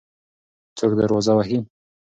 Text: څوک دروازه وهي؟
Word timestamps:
څوک 0.77 0.91
دروازه 0.99 1.33
وهي؟ 1.35 1.57